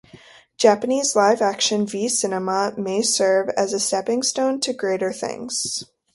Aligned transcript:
Japanese 0.57 1.15
live 1.15 1.43
action 1.43 1.85
V-Cinema 1.85 2.73
may 2.75 3.03
serve 3.03 3.49
as 3.49 3.71
a 3.71 3.79
stepping 3.79 4.23
stone 4.23 4.59
to 4.61 4.73
greater 4.73 5.13
things. 5.13 5.83